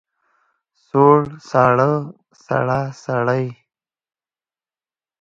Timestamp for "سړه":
2.45-2.81